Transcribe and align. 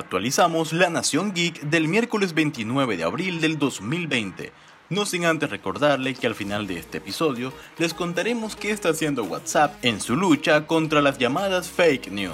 Actualizamos 0.00 0.72
la 0.72 0.88
Nación 0.88 1.34
Geek 1.34 1.60
del 1.60 1.86
miércoles 1.86 2.32
29 2.32 2.96
de 2.96 3.04
abril 3.04 3.38
del 3.42 3.58
2020. 3.58 4.50
No 4.88 5.04
sin 5.04 5.26
antes 5.26 5.50
recordarle 5.50 6.14
que 6.14 6.26
al 6.26 6.34
final 6.34 6.66
de 6.66 6.78
este 6.78 6.98
episodio 6.98 7.52
les 7.76 7.92
contaremos 7.92 8.56
qué 8.56 8.70
está 8.70 8.88
haciendo 8.88 9.24
WhatsApp 9.24 9.74
en 9.82 10.00
su 10.00 10.16
lucha 10.16 10.66
contra 10.66 11.02
las 11.02 11.18
llamadas 11.18 11.68
fake 11.68 12.10
news. 12.12 12.32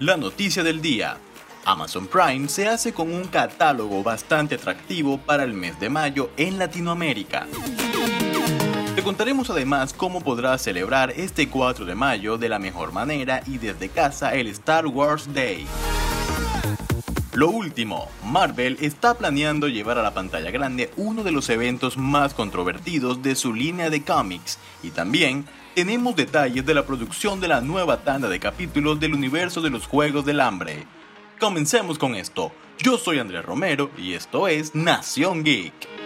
La 0.00 0.16
noticia 0.16 0.64
del 0.64 0.82
día. 0.82 1.18
Amazon 1.64 2.08
Prime 2.08 2.48
se 2.48 2.66
hace 2.66 2.92
con 2.92 3.14
un 3.14 3.28
catálogo 3.28 4.02
bastante 4.02 4.56
atractivo 4.56 5.18
para 5.18 5.44
el 5.44 5.54
mes 5.54 5.78
de 5.78 5.88
mayo 5.88 6.30
en 6.36 6.58
Latinoamérica. 6.58 7.46
Te 9.00 9.04
contaremos 9.04 9.48
además 9.48 9.94
cómo 9.94 10.20
podrás 10.20 10.60
celebrar 10.60 11.14
este 11.16 11.48
4 11.48 11.86
de 11.86 11.94
mayo 11.94 12.36
de 12.36 12.50
la 12.50 12.58
mejor 12.58 12.92
manera 12.92 13.42
y 13.46 13.56
desde 13.56 13.88
casa 13.88 14.34
el 14.34 14.46
Star 14.48 14.86
Wars 14.86 15.32
Day. 15.32 15.66
Lo 17.32 17.48
último, 17.48 18.10
Marvel 18.26 18.76
está 18.82 19.14
planeando 19.16 19.68
llevar 19.68 19.96
a 19.96 20.02
la 20.02 20.12
pantalla 20.12 20.50
grande 20.50 20.90
uno 20.98 21.24
de 21.24 21.32
los 21.32 21.48
eventos 21.48 21.96
más 21.96 22.34
controvertidos 22.34 23.22
de 23.22 23.36
su 23.36 23.54
línea 23.54 23.88
de 23.88 24.04
cómics 24.04 24.58
y 24.82 24.90
también 24.90 25.46
tenemos 25.74 26.14
detalles 26.14 26.66
de 26.66 26.74
la 26.74 26.84
producción 26.84 27.40
de 27.40 27.48
la 27.48 27.62
nueva 27.62 28.02
tanda 28.02 28.28
de 28.28 28.38
capítulos 28.38 29.00
del 29.00 29.14
universo 29.14 29.62
de 29.62 29.70
los 29.70 29.86
Juegos 29.86 30.26
del 30.26 30.42
Hambre. 30.42 30.86
Comencemos 31.38 31.98
con 31.98 32.14
esto. 32.16 32.52
Yo 32.76 32.98
soy 32.98 33.18
Andrés 33.18 33.46
Romero 33.46 33.90
y 33.96 34.12
esto 34.12 34.46
es 34.46 34.74
Nación 34.74 35.42
Geek. 35.42 35.99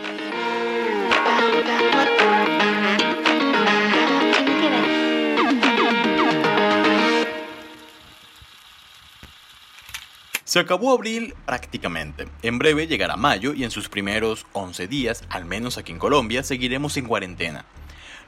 Se 10.54 10.60
acabó 10.60 10.92
abril 10.92 11.34
prácticamente. 11.46 12.28
En 12.42 12.58
breve 12.60 12.86
llegará 12.86 13.16
mayo 13.16 13.54
y 13.54 13.64
en 13.64 13.72
sus 13.72 13.88
primeros 13.88 14.46
11 14.52 14.86
días, 14.86 15.24
al 15.28 15.46
menos 15.46 15.78
aquí 15.78 15.90
en 15.90 15.98
Colombia, 15.98 16.44
seguiremos 16.44 16.96
en 16.96 17.06
cuarentena. 17.06 17.64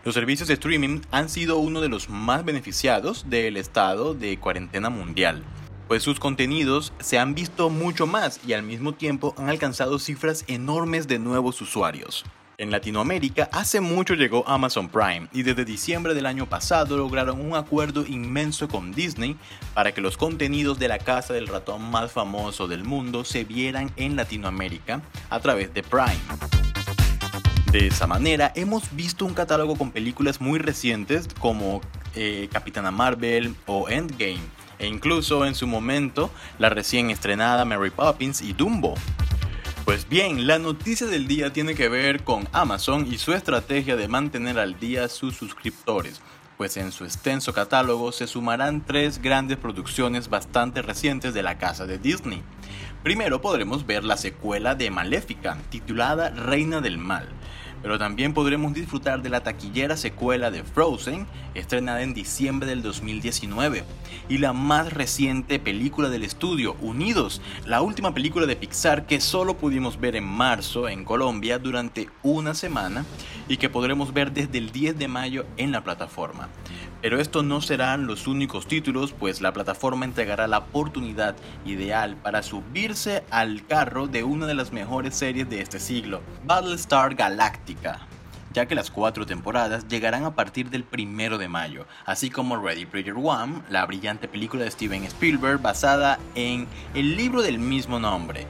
Los 0.04 0.16
servicios 0.16 0.48
de 0.48 0.54
streaming 0.54 1.02
han 1.12 1.28
sido 1.28 1.58
uno 1.58 1.80
de 1.80 1.88
los 1.88 2.10
más 2.10 2.44
beneficiados 2.44 3.30
del 3.30 3.56
estado 3.56 4.12
de 4.12 4.40
cuarentena 4.40 4.90
mundial, 4.90 5.44
pues 5.86 6.02
sus 6.02 6.18
contenidos 6.18 6.92
se 6.98 7.16
han 7.16 7.36
visto 7.36 7.70
mucho 7.70 8.08
más 8.08 8.40
y 8.44 8.54
al 8.54 8.64
mismo 8.64 8.92
tiempo 8.92 9.32
han 9.38 9.48
alcanzado 9.48 10.00
cifras 10.00 10.42
enormes 10.48 11.06
de 11.06 11.20
nuevos 11.20 11.60
usuarios. 11.60 12.24
En 12.58 12.70
Latinoamérica 12.70 13.50
hace 13.52 13.82
mucho 13.82 14.14
llegó 14.14 14.48
Amazon 14.48 14.88
Prime 14.88 15.28
y 15.30 15.42
desde 15.42 15.66
diciembre 15.66 16.14
del 16.14 16.24
año 16.24 16.46
pasado 16.46 16.96
lograron 16.96 17.38
un 17.38 17.54
acuerdo 17.54 18.06
inmenso 18.06 18.66
con 18.66 18.92
Disney 18.92 19.36
para 19.74 19.92
que 19.92 20.00
los 20.00 20.16
contenidos 20.16 20.78
de 20.78 20.88
la 20.88 20.98
casa 20.98 21.34
del 21.34 21.48
ratón 21.48 21.82
más 21.90 22.12
famoso 22.12 22.66
del 22.66 22.82
mundo 22.82 23.26
se 23.26 23.44
vieran 23.44 23.92
en 23.96 24.16
Latinoamérica 24.16 25.02
a 25.28 25.40
través 25.40 25.74
de 25.74 25.82
Prime. 25.82 26.16
De 27.72 27.88
esa 27.88 28.06
manera 28.06 28.52
hemos 28.54 28.94
visto 28.96 29.26
un 29.26 29.34
catálogo 29.34 29.76
con 29.76 29.90
películas 29.90 30.40
muy 30.40 30.58
recientes 30.58 31.28
como 31.38 31.82
eh, 32.14 32.48
Capitana 32.50 32.90
Marvel 32.90 33.54
o 33.66 33.90
Endgame 33.90 34.40
e 34.78 34.86
incluso 34.86 35.44
en 35.44 35.54
su 35.54 35.66
momento 35.66 36.30
la 36.58 36.70
recién 36.70 37.10
estrenada 37.10 37.66
Mary 37.66 37.90
Poppins 37.90 38.40
y 38.40 38.54
Dumbo. 38.54 38.94
Pues 39.86 40.08
bien, 40.08 40.48
la 40.48 40.58
noticia 40.58 41.06
del 41.06 41.28
día 41.28 41.52
tiene 41.52 41.76
que 41.76 41.88
ver 41.88 42.24
con 42.24 42.48
Amazon 42.50 43.06
y 43.08 43.18
su 43.18 43.32
estrategia 43.32 43.94
de 43.94 44.08
mantener 44.08 44.58
al 44.58 44.80
día 44.80 45.08
sus 45.08 45.36
suscriptores, 45.36 46.20
pues 46.56 46.76
en 46.76 46.90
su 46.90 47.04
extenso 47.04 47.54
catálogo 47.54 48.10
se 48.10 48.26
sumarán 48.26 48.84
tres 48.84 49.22
grandes 49.22 49.58
producciones 49.58 50.28
bastante 50.28 50.82
recientes 50.82 51.34
de 51.34 51.44
la 51.44 51.58
casa 51.58 51.86
de 51.86 51.98
Disney. 51.98 52.42
Primero 53.04 53.40
podremos 53.40 53.86
ver 53.86 54.02
la 54.02 54.16
secuela 54.16 54.74
de 54.74 54.90
Maléfica, 54.90 55.56
titulada 55.70 56.30
Reina 56.30 56.80
del 56.80 56.98
Mal, 56.98 57.28
pero 57.86 58.00
también 58.00 58.34
podremos 58.34 58.74
disfrutar 58.74 59.22
de 59.22 59.28
la 59.28 59.44
taquillera 59.44 59.96
secuela 59.96 60.50
de 60.50 60.64
Frozen, 60.64 61.24
estrenada 61.54 62.02
en 62.02 62.14
diciembre 62.14 62.66
del 62.68 62.82
2019, 62.82 63.84
y 64.28 64.38
la 64.38 64.52
más 64.52 64.92
reciente 64.92 65.60
película 65.60 66.08
del 66.08 66.24
estudio, 66.24 66.74
Unidos, 66.80 67.40
la 67.64 67.82
última 67.82 68.12
película 68.12 68.46
de 68.46 68.56
Pixar 68.56 69.06
que 69.06 69.20
solo 69.20 69.56
pudimos 69.56 70.00
ver 70.00 70.16
en 70.16 70.24
marzo 70.24 70.88
en 70.88 71.04
Colombia 71.04 71.60
durante 71.60 72.08
una 72.24 72.54
semana 72.54 73.04
y 73.46 73.56
que 73.56 73.70
podremos 73.70 74.12
ver 74.12 74.32
desde 74.32 74.58
el 74.58 74.72
10 74.72 74.98
de 74.98 75.06
mayo 75.06 75.46
en 75.56 75.70
la 75.70 75.84
plataforma. 75.84 76.48
Pero 77.06 77.20
estos 77.20 77.44
no 77.44 77.60
serán 77.60 78.08
los 78.08 78.26
únicos 78.26 78.66
títulos, 78.66 79.12
pues 79.12 79.40
la 79.40 79.52
plataforma 79.52 80.04
entregará 80.04 80.48
la 80.48 80.58
oportunidad 80.58 81.36
ideal 81.64 82.16
para 82.16 82.42
subirse 82.42 83.22
al 83.30 83.64
carro 83.64 84.08
de 84.08 84.24
una 84.24 84.48
de 84.48 84.54
las 84.54 84.72
mejores 84.72 85.14
series 85.14 85.48
de 85.48 85.60
este 85.60 85.78
siglo, 85.78 86.20
Battlestar 86.44 87.14
Galactica 87.14 88.00
ya 88.52 88.66
que 88.66 88.74
las 88.74 88.90
cuatro 88.90 89.24
temporadas 89.24 89.86
llegarán 89.86 90.24
a 90.24 90.34
partir 90.34 90.68
del 90.68 90.82
primero 90.82 91.38
de 91.38 91.46
mayo, 91.46 91.86
así 92.06 92.28
como 92.28 92.56
Ready 92.56 92.86
Player 92.86 93.14
One, 93.16 93.62
la 93.70 93.86
brillante 93.86 94.26
película 94.26 94.64
de 94.64 94.72
Steven 94.72 95.04
Spielberg 95.04 95.62
basada 95.62 96.18
en 96.34 96.66
el 96.94 97.16
libro 97.16 97.40
del 97.40 97.60
mismo 97.60 98.00
nombre. 98.00 98.48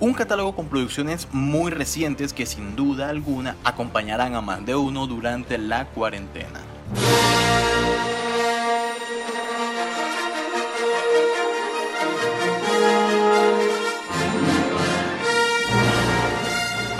Un 0.00 0.12
catálogo 0.12 0.56
con 0.56 0.66
producciones 0.66 1.28
muy 1.30 1.70
recientes 1.70 2.32
que 2.32 2.46
sin 2.46 2.74
duda 2.74 3.10
alguna 3.10 3.54
acompañarán 3.62 4.34
a 4.34 4.40
más 4.40 4.66
de 4.66 4.74
uno 4.74 5.06
durante 5.06 5.56
la 5.56 5.84
cuarentena. 5.84 6.71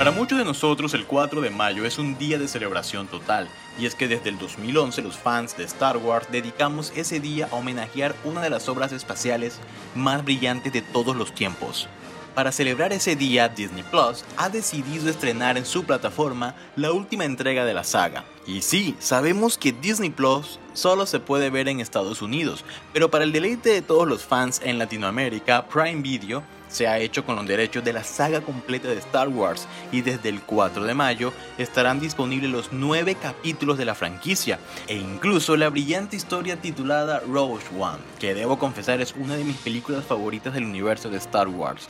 Para 0.03 0.11
muchos 0.11 0.37
de 0.37 0.45
nosotros 0.45 0.95
el 0.95 1.07
4 1.07 1.41
de 1.41 1.51
mayo 1.51 1.85
es 1.85 1.97
un 1.97 2.19
día 2.19 2.37
de 2.37 2.49
celebración 2.49 3.07
total, 3.07 3.49
y 3.79 3.87
es 3.87 3.95
que 3.95 4.09
desde 4.09 4.31
el 4.31 4.39
2011 4.39 5.01
los 5.01 5.17
fans 5.17 5.57
de 5.57 5.63
Star 5.63 5.97
Wars 5.97 6.27
dedicamos 6.33 6.93
ese 6.97 7.21
día 7.21 7.49
a 7.53 7.55
homenajear 7.55 8.17
una 8.25 8.41
de 8.41 8.51
las 8.51 8.69
obras 8.69 8.91
espaciales 8.91 9.61
más 9.95 10.25
brillantes 10.25 10.73
de 10.73 10.83
todos 10.83 11.15
los 11.15 11.33
tiempos. 11.33 11.89
Para 12.35 12.51
celebrar 12.51 12.93
ese 12.93 13.15
día, 13.15 13.49
Disney 13.49 13.85
Plus 13.85 14.25
ha 14.39 14.49
decidido 14.49 15.09
estrenar 15.09 15.57
en 15.57 15.67
su 15.67 15.85
plataforma 15.85 16.57
la 16.75 16.91
última 16.91 17.25
entrega 17.25 17.65
de 17.65 17.75
la 17.75 17.85
saga. 17.85 18.25
Y 18.47 18.63
sí, 18.63 18.97
sabemos 18.99 19.57
que 19.57 19.73
Disney 19.73 20.11
Plus 20.11 20.59
solo 20.73 21.07
se 21.07 21.21
puede 21.21 21.49
ver 21.51 21.69
en 21.69 21.79
Estados 21.79 22.23
Unidos, 22.23 22.65
pero 22.93 23.11
para 23.11 23.25
el 23.25 23.33
deleite 23.33 23.71
de 23.71 23.83
todos 23.83 24.09
los 24.09 24.25
fans 24.25 24.61
en 24.65 24.79
Latinoamérica, 24.79 25.69
Prime 25.69 26.03
Video 26.03 26.43
se 26.69 26.89
ha 26.89 26.99
hecho 26.99 27.25
con 27.25 27.37
los 27.37 27.47
derechos 27.47 27.85
de 27.85 27.93
la 27.93 28.03
saga 28.03 28.41
completa 28.41 28.89
de 28.89 28.97
Star 28.99 29.29
Wars 29.29 29.69
y 29.93 30.01
desde 30.01 30.31
el 30.31 30.41
4 30.41 30.85
de 30.85 30.95
mayo 30.95 31.33
estarán 31.59 32.01
disponibles 32.01 32.51
los 32.51 32.73
9 32.73 33.15
capítulos 33.15 33.79
de 33.79 33.85
la 33.85 33.95
franquicia 33.95 34.59
e 34.89 34.97
incluso 34.97 35.57
la 35.57 35.69
brillante 35.69 36.17
historia 36.17 36.57
titulada 36.57 37.21
Rogue 37.21 37.63
One, 37.79 37.99
que 38.19 38.35
debo 38.35 38.59
confesar 38.59 39.01
es 39.01 39.15
una 39.17 39.37
de 39.37 39.45
mis 39.45 39.59
películas 39.59 40.05
favoritas 40.05 40.55
del 40.55 40.65
universo 40.65 41.11
de 41.11 41.19
Star 41.19 41.47
Wars. 41.47 41.89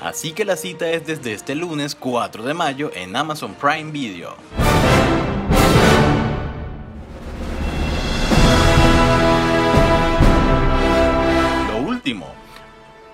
Así 0.00 0.32
que 0.32 0.44
la 0.44 0.56
cita 0.56 0.90
es 0.90 1.06
desde 1.06 1.34
este 1.34 1.54
lunes 1.54 1.94
4 1.94 2.42
de 2.42 2.54
mayo 2.54 2.90
en 2.94 3.14
Amazon 3.14 3.54
Prime 3.54 3.92
Video. 3.92 4.34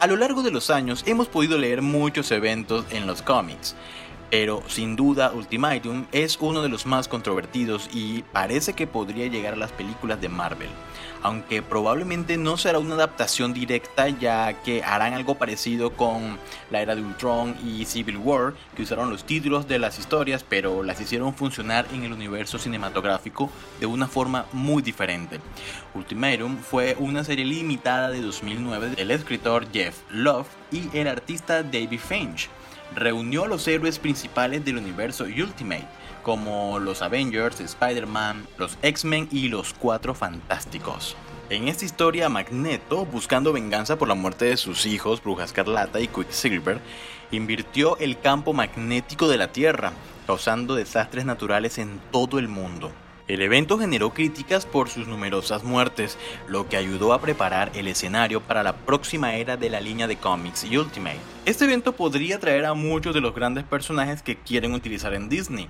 A 0.00 0.06
lo 0.06 0.16
largo 0.16 0.42
de 0.42 0.50
los 0.50 0.70
años 0.70 1.02
hemos 1.06 1.28
podido 1.28 1.58
leer 1.58 1.82
muchos 1.82 2.30
eventos 2.30 2.84
en 2.90 3.06
los 3.06 3.22
cómics, 3.22 3.74
pero 4.30 4.62
sin 4.68 4.96
duda 4.96 5.32
Ultimatum 5.32 6.06
es 6.12 6.38
uno 6.40 6.62
de 6.62 6.68
los 6.68 6.86
más 6.86 7.08
controvertidos 7.08 7.88
y 7.92 8.22
parece 8.32 8.72
que 8.72 8.86
podría 8.86 9.26
llegar 9.26 9.54
a 9.54 9.56
las 9.56 9.72
películas 9.72 10.20
de 10.20 10.28
Marvel 10.28 10.70
aunque 11.22 11.62
probablemente 11.62 12.36
no 12.36 12.56
será 12.56 12.78
una 12.78 12.94
adaptación 12.94 13.52
directa 13.52 14.08
ya 14.08 14.62
que 14.62 14.82
harán 14.82 15.14
algo 15.14 15.36
parecido 15.36 15.90
con 15.90 16.38
la 16.70 16.80
era 16.80 16.94
de 16.94 17.02
Ultron 17.02 17.56
y 17.64 17.84
Civil 17.84 18.18
War, 18.18 18.54
que 18.76 18.82
usaron 18.82 19.10
los 19.10 19.24
títulos 19.24 19.66
de 19.68 19.78
las 19.78 19.98
historias 19.98 20.44
pero 20.48 20.82
las 20.82 21.00
hicieron 21.00 21.34
funcionar 21.34 21.86
en 21.92 22.04
el 22.04 22.12
universo 22.12 22.58
cinematográfico 22.58 23.50
de 23.80 23.86
una 23.86 24.06
forma 24.06 24.46
muy 24.52 24.82
diferente. 24.82 25.40
Ultimatum 25.94 26.58
fue 26.58 26.96
una 26.98 27.24
serie 27.24 27.44
limitada 27.44 28.10
de 28.10 28.20
2009 28.20 28.90
del 28.90 29.10
escritor 29.10 29.66
Jeff 29.72 29.98
Love 30.10 30.46
y 30.70 30.96
el 30.96 31.08
artista 31.08 31.62
David 31.62 32.00
Finch. 32.00 32.48
Reunió 32.94 33.44
a 33.44 33.48
los 33.48 33.66
héroes 33.68 33.98
principales 33.98 34.64
del 34.64 34.78
universo 34.78 35.24
Ultimate, 35.24 35.86
como 36.22 36.78
los 36.78 37.02
Avengers, 37.02 37.60
Spider-Man, 37.60 38.46
los 38.58 38.78
X-Men 38.82 39.28
y 39.30 39.48
los 39.48 39.74
Cuatro 39.74 40.14
Fantásticos. 40.14 41.16
En 41.50 41.68
esta 41.68 41.86
historia, 41.86 42.28
Magneto, 42.28 43.06
buscando 43.06 43.54
venganza 43.54 43.96
por 43.96 44.08
la 44.08 44.14
muerte 44.14 44.44
de 44.44 44.56
sus 44.58 44.84
hijos, 44.84 45.22
Bruja 45.22 45.44
Escarlata 45.44 46.00
y 46.00 46.08
Quicksilver, 46.08 46.80
invirtió 47.30 47.96
el 47.98 48.20
campo 48.20 48.52
magnético 48.52 49.28
de 49.28 49.38
la 49.38 49.50
Tierra, 49.50 49.92
causando 50.26 50.74
desastres 50.74 51.24
naturales 51.24 51.78
en 51.78 52.00
todo 52.10 52.38
el 52.38 52.48
mundo. 52.48 52.92
El 53.28 53.42
evento 53.42 53.78
generó 53.78 54.14
críticas 54.14 54.64
por 54.64 54.88
sus 54.88 55.06
numerosas 55.06 55.62
muertes, 55.62 56.16
lo 56.48 56.66
que 56.66 56.78
ayudó 56.78 57.12
a 57.12 57.20
preparar 57.20 57.70
el 57.74 57.86
escenario 57.86 58.40
para 58.40 58.62
la 58.62 58.74
próxima 58.74 59.34
era 59.34 59.58
de 59.58 59.68
la 59.68 59.82
línea 59.82 60.06
de 60.06 60.16
cómics 60.16 60.64
Ultimate. 60.64 61.20
Este 61.44 61.66
evento 61.66 61.94
podría 61.94 62.36
atraer 62.36 62.64
a 62.64 62.72
muchos 62.72 63.14
de 63.14 63.20
los 63.20 63.34
grandes 63.34 63.64
personajes 63.64 64.22
que 64.22 64.36
quieren 64.36 64.72
utilizar 64.72 65.12
en 65.12 65.28
Disney. 65.28 65.68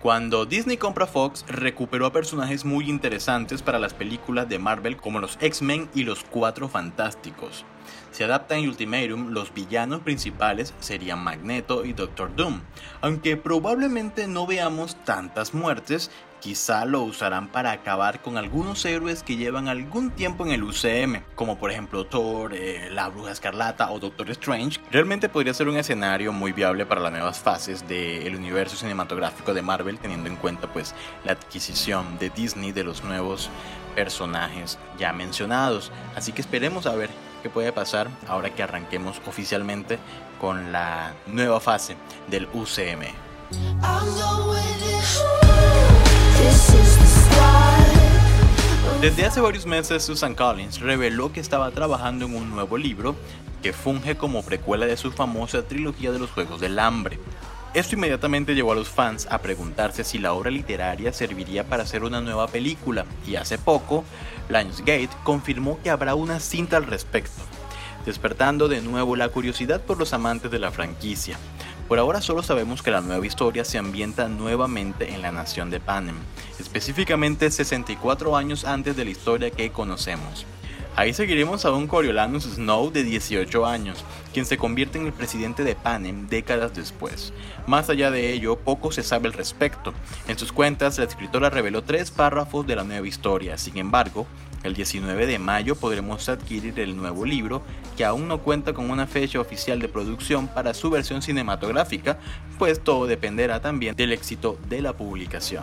Cuando 0.00 0.44
Disney 0.44 0.76
compra 0.76 1.06
Fox, 1.06 1.46
recuperó 1.48 2.04
a 2.04 2.12
personajes 2.12 2.66
muy 2.66 2.90
interesantes 2.90 3.62
para 3.62 3.78
las 3.78 3.94
películas 3.94 4.46
de 4.48 4.58
Marvel 4.58 4.98
como 4.98 5.18
los 5.18 5.38
X-Men 5.40 5.88
y 5.94 6.04
los 6.04 6.24
Cuatro 6.24 6.68
Fantásticos. 6.68 7.64
Se 8.10 8.24
adapta 8.24 8.56
en 8.56 8.68
Ultimatum, 8.68 9.30
los 9.30 9.52
villanos 9.54 10.00
principales 10.00 10.74
serían 10.80 11.22
Magneto 11.22 11.84
y 11.84 11.92
Doctor 11.92 12.34
Doom, 12.36 12.60
aunque 13.00 13.36
probablemente 13.36 14.26
no 14.26 14.46
veamos 14.46 14.96
tantas 15.04 15.54
muertes, 15.54 16.10
quizá 16.40 16.84
lo 16.84 17.02
usarán 17.02 17.48
para 17.48 17.72
acabar 17.72 18.20
con 18.22 18.36
algunos 18.36 18.84
héroes 18.84 19.22
que 19.22 19.36
llevan 19.36 19.68
algún 19.68 20.10
tiempo 20.10 20.44
en 20.44 20.52
el 20.52 20.62
UCM, 20.62 21.22
como 21.34 21.58
por 21.58 21.70
ejemplo 21.70 22.06
Thor, 22.06 22.54
eh, 22.54 22.88
la 22.90 23.08
Bruja 23.08 23.32
Escarlata 23.32 23.90
o 23.90 23.98
Doctor 23.98 24.30
Strange. 24.30 24.80
Realmente 24.90 25.28
podría 25.28 25.54
ser 25.54 25.68
un 25.68 25.76
escenario 25.76 26.32
muy 26.32 26.52
viable 26.52 26.86
para 26.86 27.00
las 27.00 27.12
nuevas 27.12 27.38
fases 27.38 27.86
del 27.86 28.34
universo 28.34 28.76
cinematográfico 28.76 29.54
de 29.54 29.62
Marvel, 29.62 29.98
teniendo 29.98 30.28
en 30.28 30.36
cuenta 30.36 30.72
pues 30.72 30.94
la 31.24 31.32
adquisición 31.32 32.18
de 32.18 32.30
Disney 32.30 32.72
de 32.72 32.84
los 32.84 33.02
nuevos 33.04 33.50
personajes 33.94 34.78
ya 34.98 35.12
mencionados. 35.12 35.90
Así 36.14 36.32
que 36.32 36.40
esperemos 36.40 36.86
a 36.86 36.94
ver 36.94 37.10
qué 37.42 37.50
puede 37.50 37.72
pasar 37.72 38.08
ahora 38.28 38.54
que 38.54 38.62
arranquemos 38.62 39.20
oficialmente 39.26 39.98
con 40.40 40.72
la 40.72 41.14
nueva 41.26 41.60
fase 41.60 41.96
del 42.28 42.48
UCM. 42.52 43.06
Desde 49.00 49.24
hace 49.24 49.40
varios 49.40 49.64
meses, 49.64 50.02
Susan 50.02 50.34
Collins 50.34 50.80
reveló 50.80 51.32
que 51.32 51.38
estaba 51.40 51.70
trabajando 51.70 52.26
en 52.26 52.34
un 52.34 52.50
nuevo 52.50 52.76
libro 52.76 53.14
que 53.62 53.72
funge 53.72 54.16
como 54.16 54.42
precuela 54.42 54.86
de 54.86 54.96
su 54.96 55.12
famosa 55.12 55.62
trilogía 55.62 56.10
de 56.10 56.18
los 56.18 56.30
Juegos 56.30 56.60
del 56.60 56.78
Hambre. 56.78 57.18
Esto 57.74 57.94
inmediatamente 57.94 58.54
llevó 58.54 58.72
a 58.72 58.74
los 58.74 58.88
fans 58.88 59.28
a 59.30 59.38
preguntarse 59.38 60.02
si 60.02 60.18
la 60.18 60.32
obra 60.32 60.50
literaria 60.50 61.12
serviría 61.12 61.64
para 61.64 61.84
hacer 61.84 62.02
una 62.02 62.20
nueva 62.20 62.48
película, 62.48 63.04
y 63.26 63.36
hace 63.36 63.56
poco, 63.56 64.04
Lionsgate 64.48 65.10
confirmó 65.22 65.78
que 65.82 65.90
habrá 65.90 66.14
una 66.14 66.40
cinta 66.40 66.76
al 66.76 66.86
respecto, 66.86 67.42
despertando 68.04 68.68
de 68.68 68.80
nuevo 68.80 69.16
la 69.16 69.28
curiosidad 69.28 69.80
por 69.80 69.98
los 69.98 70.12
amantes 70.12 70.50
de 70.50 70.58
la 70.58 70.72
franquicia. 70.72 71.38
Por 71.88 71.98
ahora 71.98 72.20
solo 72.20 72.42
sabemos 72.42 72.82
que 72.82 72.90
la 72.90 73.00
nueva 73.00 73.26
historia 73.26 73.64
se 73.64 73.78
ambienta 73.78 74.28
nuevamente 74.28 75.14
en 75.14 75.22
la 75.22 75.32
nación 75.32 75.70
de 75.70 75.80
Panem, 75.80 76.16
específicamente 76.60 77.50
64 77.50 78.36
años 78.36 78.66
antes 78.66 78.94
de 78.94 79.06
la 79.06 79.10
historia 79.10 79.50
que 79.50 79.72
conocemos. 79.72 80.44
Ahí 80.98 81.14
seguiremos 81.14 81.64
a 81.64 81.70
un 81.70 81.86
Coriolanus 81.86 82.42
Snow 82.42 82.90
de 82.90 83.04
18 83.04 83.64
años, 83.64 84.04
quien 84.34 84.44
se 84.44 84.58
convierte 84.58 84.98
en 84.98 85.06
el 85.06 85.12
presidente 85.12 85.62
de 85.62 85.76
Panem 85.76 86.26
décadas 86.26 86.74
después. 86.74 87.32
Más 87.68 87.88
allá 87.88 88.10
de 88.10 88.32
ello, 88.32 88.56
poco 88.56 88.90
se 88.90 89.04
sabe 89.04 89.28
al 89.28 89.32
respecto. 89.32 89.94
En 90.26 90.36
sus 90.36 90.50
cuentas, 90.50 90.98
la 90.98 91.04
escritora 91.04 91.50
reveló 91.50 91.84
tres 91.84 92.10
párrafos 92.10 92.66
de 92.66 92.74
la 92.74 92.82
nueva 92.82 93.06
historia, 93.06 93.56
sin 93.58 93.76
embargo, 93.76 94.26
el 94.64 94.74
19 94.74 95.26
de 95.26 95.38
mayo 95.38 95.76
podremos 95.76 96.28
adquirir 96.28 96.80
el 96.80 96.96
nuevo 96.96 97.24
libro, 97.24 97.62
que 97.96 98.04
aún 98.04 98.26
no 98.26 98.38
cuenta 98.38 98.72
con 98.72 98.90
una 98.90 99.06
fecha 99.06 99.38
oficial 99.38 99.78
de 99.78 99.86
producción 99.86 100.48
para 100.48 100.74
su 100.74 100.90
versión 100.90 101.22
cinematográfica, 101.22 102.18
pues 102.58 102.82
todo 102.82 103.06
dependerá 103.06 103.60
también 103.60 103.94
del 103.94 104.10
éxito 104.10 104.58
de 104.68 104.82
la 104.82 104.94
publicación. 104.94 105.62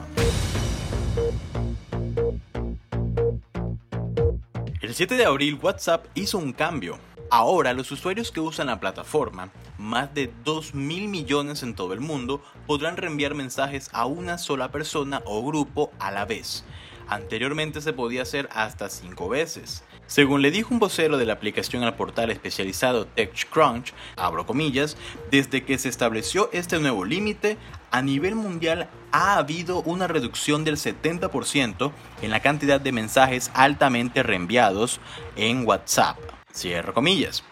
El 4.95 4.99
7 4.99 5.17
de 5.17 5.25
abril 5.25 5.59
WhatsApp 5.61 6.05
hizo 6.15 6.37
un 6.37 6.53
cambio. 6.53 6.97
Ahora 7.29 7.73
los 7.73 7.91
usuarios 7.91 8.31
que 8.31 8.39
usan 8.39 8.67
la 8.67 8.79
plataforma, 8.79 9.51
más 9.77 10.13
de 10.13 10.31
2 10.45 10.73
mil 10.73 11.09
millones 11.09 11.63
en 11.63 11.75
todo 11.75 11.91
el 11.91 11.99
mundo, 11.99 12.41
podrán 12.65 12.95
reenviar 12.95 13.35
mensajes 13.35 13.89
a 13.91 14.05
una 14.05 14.37
sola 14.37 14.71
persona 14.71 15.21
o 15.25 15.45
grupo 15.45 15.91
a 15.99 16.11
la 16.11 16.23
vez. 16.23 16.63
Anteriormente 17.09 17.81
se 17.81 17.91
podía 17.91 18.21
hacer 18.21 18.47
hasta 18.53 18.87
5 18.87 19.27
veces. 19.27 19.83
Según 20.07 20.43
le 20.43 20.51
dijo 20.51 20.73
un 20.73 20.79
vocero 20.79 21.17
de 21.17 21.25
la 21.25 21.33
aplicación 21.33 21.83
al 21.83 21.95
portal 21.95 22.29
especializado 22.29 23.07
TechCrunch, 23.07 23.93
abro 24.15 24.45
comillas, 24.45 24.97
desde 25.31 25.63
que 25.63 25.79
se 25.79 25.89
estableció 25.89 26.49
este 26.53 26.79
nuevo 26.79 27.05
límite, 27.05 27.57
a 27.89 28.01
nivel 28.03 28.35
mundial 28.35 28.87
ha 29.11 29.37
habido 29.37 29.81
una 29.81 30.07
reducción 30.07 30.63
del 30.63 30.77
70% 30.77 31.91
en 32.21 32.29
la 32.29 32.41
cantidad 32.41 32.79
de 32.79 32.91
mensajes 32.91 33.49
altamente 33.55 34.21
reenviados 34.21 34.99
en 35.35 35.65
WhatsApp. 35.65 36.17
Cierro 36.53 36.93
comillas. 36.93 37.43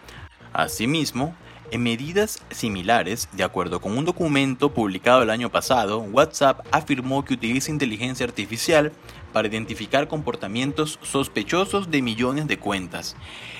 Asimismo, 0.53 1.35
medidas 1.77 2.39
similares, 2.51 3.29
de 3.31 3.43
acuerdo 3.43 3.81
con 3.81 3.97
un 3.97 4.05
documento 4.05 4.73
publicado 4.73 5.23
el 5.23 5.29
año 5.29 5.49
pasado, 5.49 5.99
WhatsApp 5.99 6.65
afirmó 6.71 7.25
que 7.25 7.33
utiliza 7.33 7.71
inteligencia 7.71 8.25
artificial 8.25 8.91
para 9.31 9.47
identificar 9.47 10.07
comportamientos 10.07 10.99
sospechosos 11.01 11.89
de 11.89 12.01
millones 12.01 12.47
de 12.47 12.59
cuentas. 12.59 13.15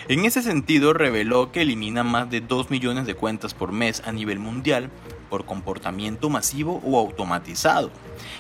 En 0.08 0.26
ese 0.26 0.42
sentido, 0.42 0.94
reveló 0.94 1.52
que 1.52 1.62
elimina 1.62 2.04
más 2.04 2.30
de 2.30 2.42
2 2.42 2.70
millones 2.70 3.06
de 3.06 3.16
cuentas 3.16 3.54
por 3.54 3.72
mes 3.72 4.04
a 4.06 4.12
nivel 4.12 4.40
mundial 4.40 4.90
por 5.34 5.46
comportamiento 5.46 6.30
masivo 6.30 6.80
o 6.86 7.00
automatizado. 7.00 7.90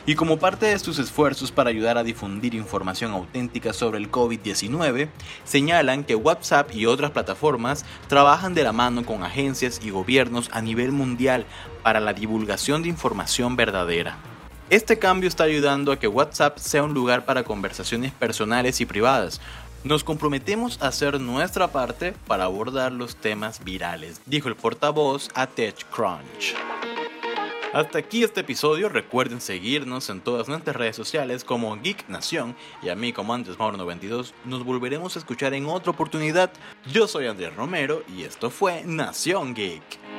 Y 0.05 0.13
como 0.13 0.37
parte 0.37 0.67
de 0.67 0.77
sus 0.77 0.99
esfuerzos 0.99 1.51
para 1.51 1.71
ayudar 1.71 1.97
a 1.97 2.03
difundir 2.03 2.53
información 2.53 3.09
auténtica 3.13 3.73
sobre 3.73 3.97
el 3.97 4.11
COVID-19, 4.11 5.09
señalan 5.43 6.03
que 6.03 6.13
WhatsApp 6.13 6.69
y 6.71 6.85
otras 6.85 7.09
plataformas 7.09 7.83
trabajan 8.07 8.53
de 8.53 8.61
la 8.61 8.73
mano 8.73 9.03
con 9.07 9.23
agencias 9.23 9.81
y 9.83 9.89
gobiernos 9.89 10.51
a 10.53 10.61
nivel 10.61 10.91
mundial 10.91 11.47
para 11.81 11.99
la 11.99 12.13
divulgación 12.13 12.83
de 12.83 12.89
información 12.89 13.55
verdadera. 13.55 14.15
Este 14.69 14.97
cambio 14.97 15.27
está 15.27 15.45
ayudando 15.45 15.91
a 15.91 15.99
que 15.99 16.07
WhatsApp 16.07 16.57
sea 16.59 16.83
un 16.83 16.93
lugar 16.93 17.25
para 17.25 17.43
conversaciones 17.43 18.11
personales 18.11 18.81
y 18.81 18.85
privadas. 18.85 19.41
Nos 19.83 20.05
comprometemos 20.05 20.81
a 20.81 20.87
hacer 20.87 21.19
nuestra 21.19 21.67
parte 21.67 22.13
para 22.25 22.45
abordar 22.45 22.93
los 22.93 23.17
temas 23.17 23.65
virales, 23.65 24.21
dijo 24.25 24.47
el 24.47 24.55
portavoz 24.55 25.27
a 25.35 25.45
TechCrunch. 25.45 26.55
Hasta 27.73 27.97
aquí 27.97 28.23
este 28.23 28.41
episodio, 28.41 28.87
recuerden 28.87 29.41
seguirnos 29.41 30.09
en 30.09 30.21
todas 30.21 30.47
nuestras 30.47 30.77
redes 30.77 30.95
sociales 30.95 31.43
como 31.43 31.75
Geek 31.81 32.07
Nación 32.07 32.55
y 32.81 32.89
a 32.89 32.95
mí 32.95 33.11
como 33.11 33.33
Andrés 33.33 33.59
Mauro 33.59 33.75
92. 33.75 34.33
Nos 34.45 34.63
volveremos 34.63 35.17
a 35.17 35.19
escuchar 35.19 35.53
en 35.53 35.65
otra 35.65 35.91
oportunidad. 35.91 36.53
Yo 36.89 37.05
soy 37.05 37.27
Andrés 37.27 37.53
Romero 37.53 38.03
y 38.07 38.23
esto 38.23 38.49
fue 38.51 38.83
Nación 38.85 39.53
Geek. 39.53 40.12